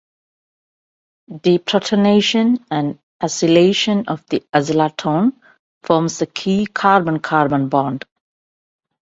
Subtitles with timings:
[1.41, 5.33] Deprotonation and acylation of the azlactone
[5.83, 8.05] forms the key carbon-carbon bond.